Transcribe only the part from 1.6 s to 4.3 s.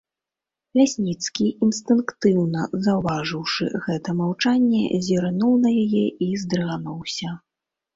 інстынктыўна заўважыўшы гэта